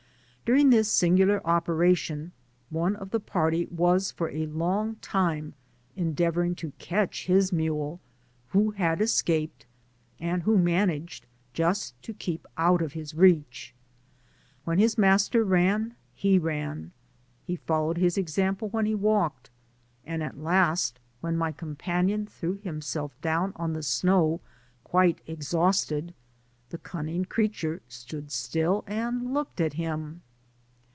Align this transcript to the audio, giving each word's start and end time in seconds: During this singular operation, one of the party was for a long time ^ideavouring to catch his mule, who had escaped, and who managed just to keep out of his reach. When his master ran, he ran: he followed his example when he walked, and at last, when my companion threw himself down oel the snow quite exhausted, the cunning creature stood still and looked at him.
During 0.43 0.69
this 0.69 0.91
singular 0.91 1.39
operation, 1.47 2.33
one 2.69 2.97
of 2.97 3.11
the 3.11 3.21
party 3.21 3.67
was 3.67 4.11
for 4.11 4.29
a 4.29 4.47
long 4.47 4.95
time 4.95 5.53
^ideavouring 5.97 6.57
to 6.57 6.73
catch 6.77 7.27
his 7.27 7.53
mule, 7.53 8.01
who 8.49 8.71
had 8.71 8.99
escaped, 8.99 9.65
and 10.19 10.43
who 10.43 10.57
managed 10.57 11.25
just 11.53 11.95
to 12.03 12.13
keep 12.13 12.45
out 12.57 12.81
of 12.81 12.91
his 12.91 13.13
reach. 13.13 13.73
When 14.65 14.77
his 14.77 14.97
master 14.97 15.45
ran, 15.45 15.95
he 16.13 16.37
ran: 16.37 16.91
he 17.45 17.55
followed 17.55 17.97
his 17.97 18.17
example 18.17 18.67
when 18.67 18.85
he 18.85 18.93
walked, 18.93 19.49
and 20.05 20.21
at 20.21 20.37
last, 20.37 20.99
when 21.21 21.37
my 21.37 21.53
companion 21.53 22.25
threw 22.25 22.57
himself 22.61 23.13
down 23.21 23.53
oel 23.53 23.71
the 23.73 23.83
snow 23.83 24.41
quite 24.83 25.21
exhausted, 25.25 26.13
the 26.71 26.77
cunning 26.77 27.23
creature 27.23 27.81
stood 27.87 28.31
still 28.33 28.83
and 28.85 29.33
looked 29.33 29.61
at 29.61 29.73
him. 29.75 30.21